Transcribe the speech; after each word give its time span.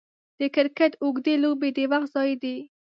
د 0.39 0.41
کرکټ 0.55 0.91
اوږدې 1.03 1.35
لوبې 1.43 1.69
د 1.77 1.79
وخت 1.91 2.09
ضايع 2.15 2.35
دي. 2.43 2.57